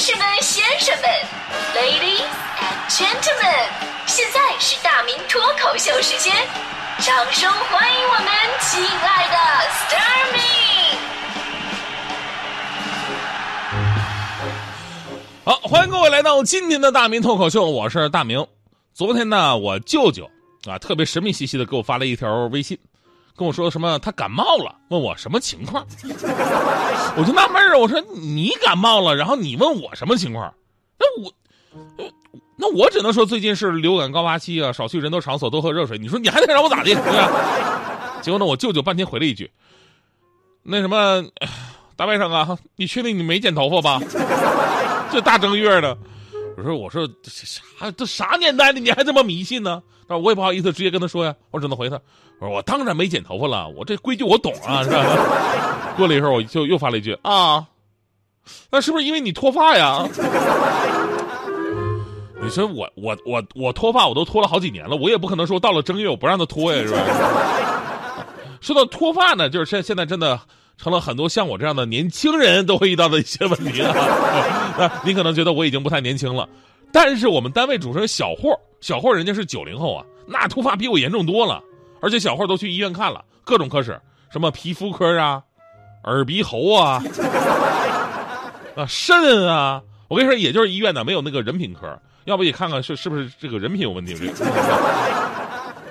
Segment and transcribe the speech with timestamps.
[0.00, 1.10] 士们、先生们
[1.74, 2.24] ，Ladies
[2.56, 3.68] and Gentlemen，
[4.06, 6.34] 现在是大明脱口秀时间，
[7.00, 8.26] 掌声欢迎我们
[8.62, 9.36] 亲爱的
[9.68, 10.40] s t a r m y
[15.44, 18.46] 好，欢迎各位来到今天的大明脱口秀，我是大明。
[18.94, 20.30] 昨天呢，我舅舅
[20.64, 22.78] 啊，特别神秘兮兮的给我发了一条微信，
[23.36, 25.86] 跟我说什么他感冒了，问我什么情况。
[27.16, 30.52] 我就纳闷儿，我说你感冒了，然后你问我什么情况？
[30.98, 31.32] 那我，
[32.56, 35.96] 那我只能说最近是流感高发期啊，少去人多场所，多喝热水。
[35.98, 36.94] 你说你还得让我咋地？
[36.94, 38.20] 对吧？
[38.20, 39.50] 结果呢，我舅舅半天回了一句
[40.62, 41.24] ：“那什么，
[41.96, 44.00] 大外甥啊，你确定你没剪头发吧？
[45.10, 45.96] 这大正月的。”
[46.60, 51.96] 我说：“我说这啥这啥年代了，你还这么迷信呢？”但是我也不好意思直接跟他说呀，我只能回他
[52.40, 55.02] ：“我说我当然没剪头发了，我这规矩我懂啊，是吧？”
[55.96, 57.66] 过了一会儿，我就又发了一句：“啊，
[58.70, 60.06] 那是不是因为你脱发呀？”
[62.42, 66.98] 你说我我我我脱发我都脱了好几年了，我也不可能说到了正月我不让他脱呀，是吧？
[68.60, 70.38] 说到脱发呢，就是现现在真的
[70.76, 73.92] 成了很多像我这样的年轻人都会遇到的一些问题了。
[74.78, 76.48] 那你可能觉得我已经不太年轻了，
[76.92, 81.62] 但是我们单位主持人小霍，小霍人家是九零后啊，那脱发比我严重多了，
[82.00, 84.00] 而且小霍都去医院看了各种科室，
[84.30, 85.42] 什么皮肤科啊、
[86.04, 87.02] 耳鼻喉啊、
[88.76, 94.14] 啊肾啊，我跟你说，也就是医院呢没有那个人品科，要不也看看是是不是这个人品有问题。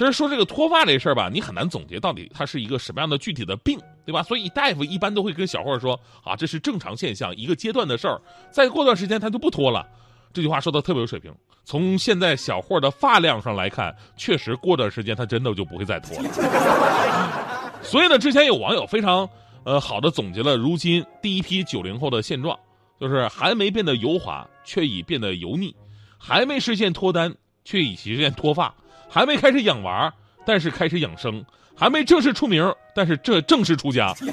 [0.00, 4.22] 其实说这个脱发这事儿吧，你很难总结到底它是一个什么样的具体的病，对吧？
[4.22, 5.92] 所以大夫一般都会跟小霍说
[6.24, 8.18] 啊，这是正常现象，一个阶段的事儿，
[8.50, 9.86] 再过段时间他就不脱了。
[10.32, 11.30] 这句话说的特别有水平。
[11.66, 17.70] 从现在小霍的发量上来看，确实过段时间他真的就不会再脱了。
[17.82, 19.28] 所以呢，之前有网友非常
[19.64, 22.58] 呃好的总结了如今第一批九零后的现状，
[22.98, 25.74] 就是还没变得油滑，却已变得油腻；
[26.16, 27.34] 还没实现脱单，
[27.66, 28.74] 却已实现脱发；
[29.10, 30.12] 还没开始养娃，
[30.46, 31.42] 但是开始养生；
[31.76, 34.14] 还没正式出名，但是这正式出家。
[34.22, 34.32] 嗯，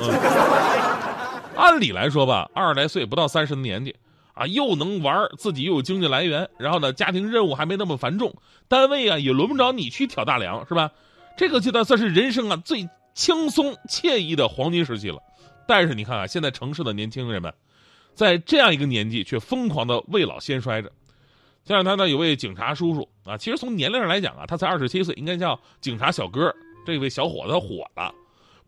[1.58, 3.96] 按理来说吧，二十来岁不到三十的年纪。
[4.34, 8.36] 啊，又能玩自己又有经济来源，然后呢，家庭任务还没那么繁重，
[8.68, 10.92] 单位啊也轮不着你去挑大梁，是吧？
[11.36, 15.18] 这个阶段算是人生啊最轻松惬意的黄金时期了。
[15.68, 17.52] 但是你看啊，现在城市的年轻人们，
[18.14, 20.92] 在这样一个年纪却疯狂的未老先衰着。
[21.68, 26.54] 像他呢，有位警察叔叔啊，其实从年龄上来讲啊，他才二十七岁，应该叫警察小哥。
[26.86, 28.16] 这位小伙子火了，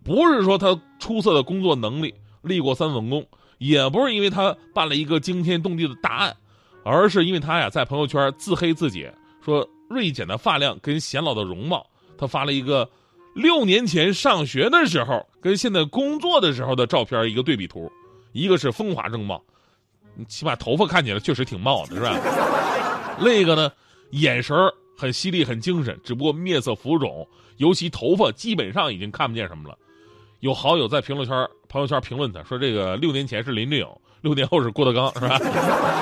[0.04, 3.26] 不是说他出色的工作能力，立过三份工。
[3.58, 6.36] 也不是因为他办了一个惊天动地的大案，
[6.84, 9.10] 而是因为他呀在朋友圈自黑自己，
[9.44, 11.86] 说锐减的发量跟显老的容貌。
[12.18, 12.90] 他发了一个
[13.34, 17.90] 六年前上学的时候跟现在工作的时候的照片一个对比图，
[18.34, 19.42] 一个是风华正茂，
[20.28, 22.69] 起码头发看起来确实挺茂的，是吧？
[23.22, 23.72] 另一个呢，
[24.12, 24.56] 眼神
[24.98, 29.78] 很犀利很精神，只不过面色浮肿，尤其头发基本上已经看不见什么了。
[30.40, 33.86] 有好友在评论圈、朋友圈评论他说：“这个六年前是林志颖，
[34.22, 35.38] 六年后是郭德纲，是吧？”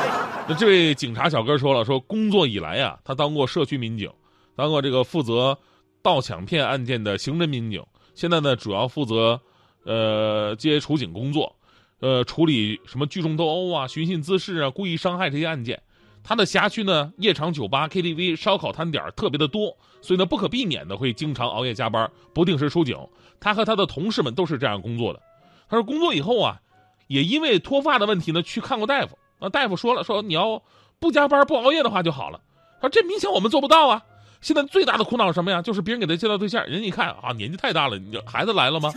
[0.47, 4.09] 那这位警察小哥说了：“说工作以来呀，他当过社区民警，
[4.55, 5.57] 当过这个负责
[6.03, 9.41] 盗抢骗案件的刑侦民警，现在呢主要负责
[9.83, 11.55] 呃接处警工作，
[11.99, 15.81] 呃处理什么聚众斗殴啊、寻衅滋事啊、故意伤害这些案件。
[16.23, 22.97] 他的辖区呢，夜场酒吧、KTV、烧烤摊点特别的多，所以呢不可避免的会经常熬夜加班，不定时出警。”
[23.39, 25.21] 他和他的同事们都是这样工作的。
[25.69, 26.59] 他说工作以后啊，
[27.07, 29.17] 也因为脱发的问题呢，去看过大夫。
[29.39, 30.63] 啊，大夫说了，说你要
[30.99, 32.41] 不加班不熬夜的话就好了。
[32.81, 34.01] 他说这明显我们做不到啊。
[34.41, 35.61] 现在最大的苦恼是什么呀？
[35.61, 38.91] 就是别人给他介绍对象，人家一看啊，年纪太大了，你孩子来了吗？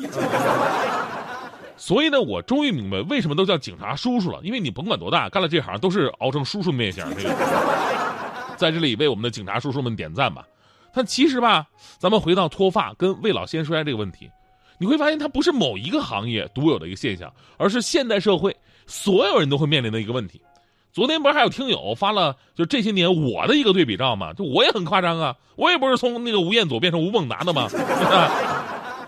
[1.80, 7.08] 所以呢，我终于明白为什么都叫警察叔叔了，因为你甭管多大，干了这行都是熬成叔叔面相。
[7.16, 7.34] 这个，
[8.58, 10.46] 在这里为我们的警察叔叔们点赞吧。
[10.92, 14.30] 但其实吧，咱们回到脱发跟未老先衰这个问题，
[14.76, 18.54] 你会发现它不是某一个行业独有的一个现象，而是现代社会
[18.86, 20.38] 所有人都会面临的一个问题。
[20.92, 24.34] 昨天不是还有听友发了就这些年我的一个对比照吗？
[24.34, 27.68] 就我也很夸张啊，我也不是从那个吴彦祖变成吴孟达的吗？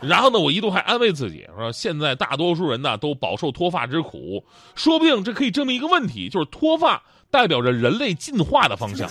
[0.02, 4.44] 然后呢，我一度还安慰自己说，现在大多数人呢都饱受脱发之苦，
[4.74, 9.08] 说不定这可以证明一个问题，就是脱发代表着人类进化的方向，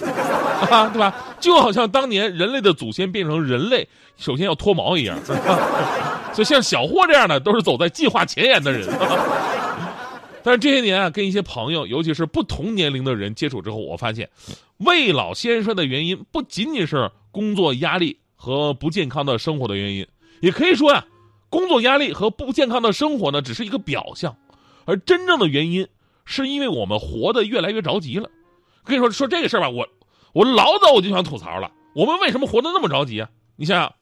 [0.70, 1.16] 啊，对吧？
[1.40, 5.18] 就好像当年人类的祖先变成人类，首先要脱毛一样。
[6.34, 8.88] 所以像小霍这样的，都是走在进化前沿的人。
[10.44, 14.30] 但是这些年啊，跟一些朋友，尤其是不同年龄的人接触之后，我发现，
[14.78, 20.06] 未老先衰的原因不仅仅是工作压力和不健康的生活的原因。
[20.42, 21.06] 也可以说呀、
[21.50, 24.36] 工作压力和不健康的生活呢，只是一个表象，
[24.86, 25.88] 而真正的原因
[26.26, 28.30] 是因为我们活得越来越着急了。
[28.84, 29.88] 跟你说说这个事儿吧，我
[30.34, 31.72] 我老早我就想吐槽了。
[31.94, 33.30] 我们为什么活得那么着急啊？
[33.56, 33.94] 你想想，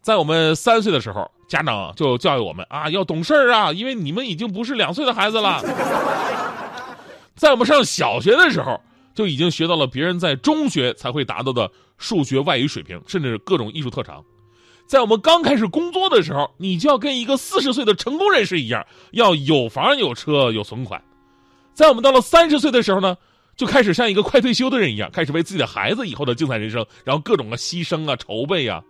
[0.00, 5.60] 在我们三岁的时候，家长就教育我们啊，要懂事儿啊，因为你们已经不是两岁的孩子了。
[7.34, 8.80] 在我们上小学的时候，
[9.14, 14.24] 就已经学到了别人在中学才会达到的数学、外语水平，甚至各种艺术特长。
[14.88, 21.00] 在我们刚开始工作的时候，你就要跟一个四十岁的成功人士一样，要有房有车有存款。
[21.74, 23.14] 在我们到了三十岁的时候呢，
[23.54, 28.82] 就开始像一个快退休的人一样，开始为自己的孩子以后的精彩人生，然后各种的牺牲啊、筹备啊。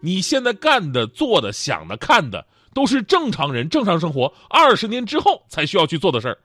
[0.00, 6.38] 你现在干的、做的、想的、看的，都是正常人正常生活二十年之后才需要去做的事儿。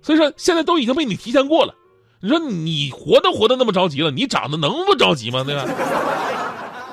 [0.00, 1.74] 所以说，现在都已经被你提前过了。
[2.20, 5.44] 你说你活都活得那么着急了，你长得能不着急吗？
[5.44, 5.66] 对吧？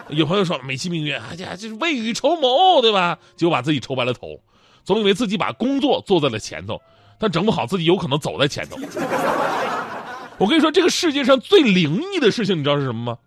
[0.10, 3.18] 有朋友说美其名曰，哎呀，这是未雨绸缪，对吧？
[3.36, 4.40] 就把自己愁白了头，
[4.84, 6.80] 总以为自己把工作做在了前头，
[7.18, 8.78] 但整不好自己有可能走在前头。
[10.38, 13.18] 我跟你说，这个世界上最灵异的事情，你知道是什么吗？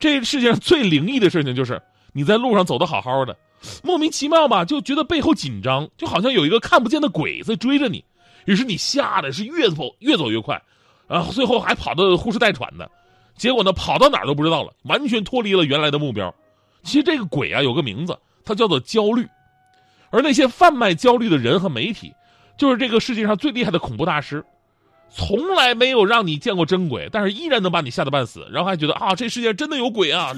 [0.00, 1.80] 这世界上最灵异的事情就是
[2.12, 3.36] 你在路上走的好好的，
[3.82, 8.04] 莫名其妙吧，就觉得背后紧张，就好像有一个看不见的鬼在追着你，
[8.46, 10.60] 于是你吓得是越走越走越快，
[11.06, 12.90] 然后最后还跑得呼哧带喘的。
[13.38, 16.34] 结果呢，跑到哪儿都不知道了，完全脱离了原来的目标。
[16.82, 19.26] 其实这个鬼啊，有个名字，它叫做焦虑。
[20.10, 22.12] 而那些贩卖焦虑的人和媒体，
[22.56, 24.44] 就是这个世界上最厉害的恐怖大师。
[25.10, 30.34] 从来没有让你见过真鬼，但是依然能把你吓得半死，然后还觉得啊，这世界真的有鬼啊。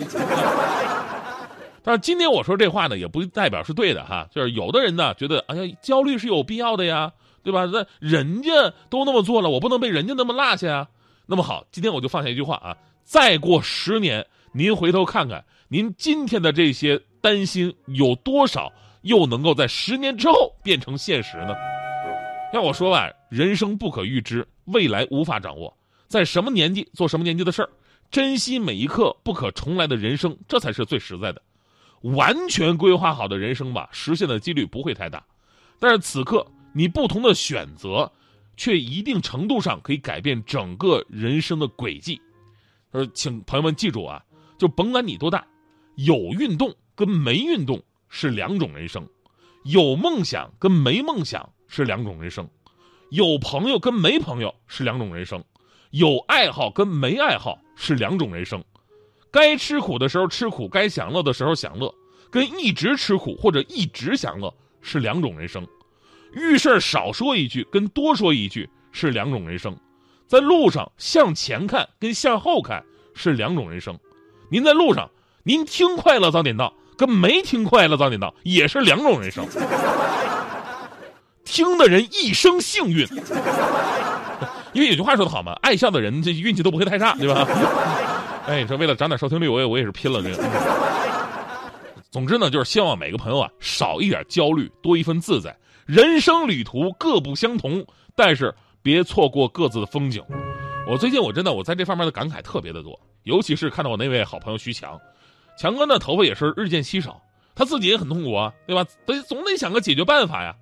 [1.83, 4.29] 但是今天我说这话呢，也不代表是对的哈。
[4.31, 7.11] 就是有的人呢，觉得哎呀，焦虑是有必要的呀，
[7.43, 7.65] 对吧？
[7.65, 8.51] 那人家
[8.89, 10.89] 都那么做了，我不能被人家那么落下呀。
[11.27, 12.77] 那么好，今天我就放下一句话啊。
[13.11, 18.73] 再过十年，您回头看看，您今天的这些担心有多少，
[19.03, 21.53] 又能够在十年之后变成现实呢？
[22.55, 25.77] 要我说吧，人生不可预知，未来无法掌握，
[26.07, 27.71] 在什么年纪做什么年纪的事儿，
[28.13, 31.43] 珍惜每一刻不可重来的人生，这才是最实在的。
[32.03, 35.21] 完全规划好的人生吧，实现的几率不会太大，
[35.81, 38.13] 但是此刻你不同的选择，
[38.57, 42.23] 却一定程度上可以改变整个人生的轨迹。
[42.93, 44.21] 呃，请朋友们记住啊，
[44.59, 45.47] 就甭管你多大，
[45.95, 49.07] 有运动跟没运动是两种人生，
[49.65, 52.49] 有梦想跟没梦想是两种人生，
[53.11, 55.43] 有朋友跟没朋友是两种人生，
[55.91, 58.63] 有爱好跟没爱好是两种人生，
[59.31, 61.95] 该吃苦的时候吃苦，该享乐的时候享乐，
[62.29, 65.65] 跟一直吃苦或者一直享乐是两种人生，
[66.33, 69.77] 遇事少说一句跟多说一句是两种人生。
[70.31, 72.85] 在路上向前看跟向后看
[73.17, 73.99] 是两种人生，
[74.49, 75.11] 您在路上，
[75.43, 79.45] 您听快乐早点到，跟没听快乐早点到也是两种人生。
[81.45, 83.05] 听的人一生幸运，
[84.73, 87.45] 因为有句话说的好嘛，爱笑的人这运气都不会太差，对吧？
[88.47, 90.37] 哎，你说为了涨点收听率，我也我也是拼了这个。
[92.13, 95.57] 总之呢，就是希望每个朋友啊少一点焦虑，多一份自在。
[95.87, 97.85] 人生旅途各不相同，
[98.15, 98.55] 但是。
[98.83, 100.23] 别错过各自的风景。
[100.89, 105.01] 我最近我真的我在这方面的感慨特别的多，尤其是看到我那位好朋友徐强，
[105.57, 107.21] 强哥呢头发也是日渐稀少，
[107.55, 108.85] 他自己也很痛苦啊，对吧？
[109.07, 110.57] 得总得想个解决办法呀。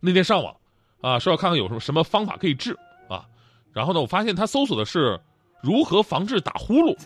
[0.00, 0.56] 那天上网
[1.00, 2.76] 啊，说要看看有什么什么方法可以治
[3.08, 3.24] 啊，
[3.72, 5.20] 然后呢，我发现他搜索的是
[5.62, 6.96] 如何防治打呼噜。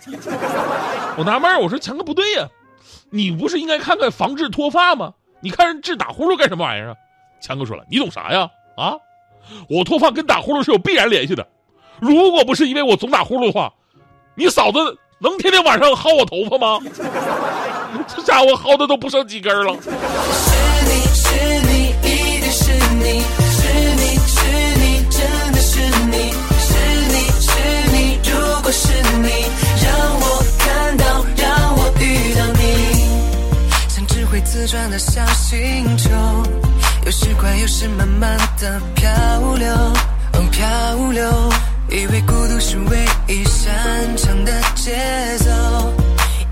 [1.18, 2.48] 我纳闷我说强哥不对呀，
[3.10, 5.12] 你不是应该看看防治脱发吗？
[5.40, 6.96] 你看人治打呼噜干什么玩意儿啊？
[7.42, 8.50] 强哥说了，你懂啥呀？
[8.76, 8.96] 啊？
[9.68, 11.46] 我脱发跟打呼噜是有必然联系的，
[12.00, 13.72] 如果不是因为我总打呼噜的话，
[14.34, 14.78] 你嫂子
[15.18, 16.78] 能天天晚上薅我头发吗？
[18.08, 19.72] 这家伙薅的都不剩几根了。
[19.72, 19.80] 是
[20.84, 21.24] 你是
[21.66, 23.62] 你一定是你是
[23.96, 24.36] 你是
[24.76, 26.68] 你真的是你是
[27.08, 27.48] 你是
[27.92, 28.30] 你如
[28.62, 29.28] 果是你
[29.82, 29.86] 让
[30.20, 30.24] 我
[30.58, 31.04] 看到
[31.36, 32.60] 让我遇到你，
[33.88, 36.10] 像只会自转的小星球。
[37.06, 39.10] 有时快，有时慢慢的飘
[41.16, 41.50] 流，
[41.88, 44.92] 以为孤独是唯一擅长的节
[45.38, 45.50] 奏。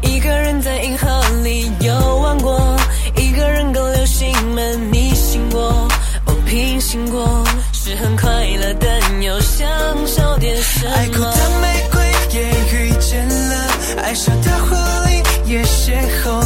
[0.00, 1.06] 一个人在银河
[1.42, 2.75] 里游玩过，
[3.14, 5.61] 一个人跟流星们逆行过，
[6.25, 7.44] 哦，平行过，
[7.75, 9.68] 是很快乐，但又想
[10.06, 10.94] 少点什么。
[10.94, 12.00] 爱哭的玫瑰
[12.33, 13.68] 也遇见了，
[14.02, 14.75] 爱笑的狐
[15.06, 15.92] 狸也邂
[16.25, 16.40] 逅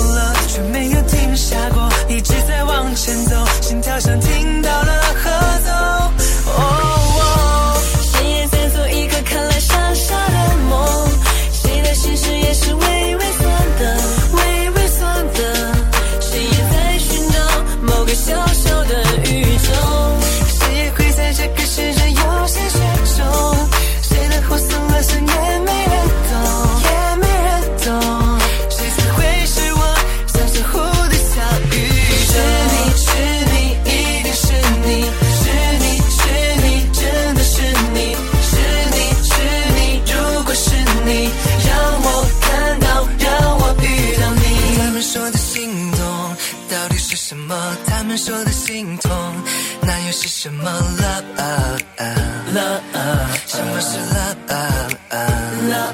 [50.49, 50.64] 什么
[50.99, 52.81] love？love，
[53.47, 55.93] 什么是 love？love？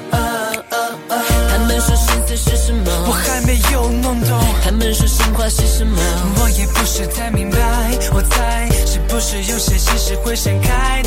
[1.49, 2.89] 他们说心思是什么？
[3.05, 5.99] 我还没有弄懂，他们说神话是什么？
[6.39, 7.57] 我也不是太明白。
[8.13, 11.01] 我猜是不是有些心事会盛开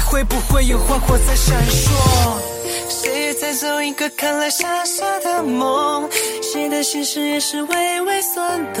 [0.00, 1.90] 会不会有花火在闪烁？
[2.88, 6.08] 谁也在做一个看来傻傻的梦，
[6.42, 8.80] 谁的心事也是微微酸的。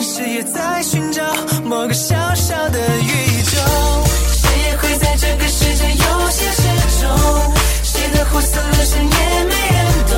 [0.00, 1.22] 谁也在寻找
[1.64, 3.60] 某个小小的宇宙。
[4.32, 6.62] 谁也会在这个世界有些失
[7.00, 10.14] 重，谁的胡思乱想也没人懂。